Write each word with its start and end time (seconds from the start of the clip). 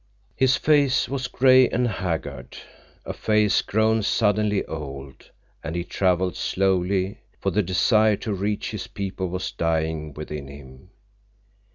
His 0.35 0.57
face 0.57 1.07
was 1.07 1.27
gray 1.27 1.69
and 1.69 1.87
haggard, 1.87 2.57
a 3.05 3.13
face 3.13 3.61
grown 3.61 4.01
suddenly 4.01 4.65
old, 4.65 5.29
and 5.63 5.75
he 5.75 5.83
traveled 5.83 6.35
slowly, 6.35 7.19
for 7.39 7.51
the 7.51 7.61
desire 7.61 8.15
to 8.15 8.33
reach 8.33 8.71
his 8.71 8.87
people 8.87 9.29
was 9.29 9.51
dying 9.51 10.13
within 10.13 10.47
him. 10.47 10.89